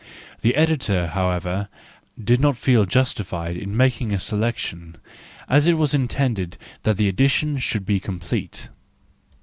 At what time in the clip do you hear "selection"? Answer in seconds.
4.19-4.95